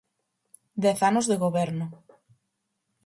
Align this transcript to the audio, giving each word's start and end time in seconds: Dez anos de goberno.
Dez 0.83 0.99
anos 1.09 1.25
de 1.27 1.37
goberno. 1.43 1.87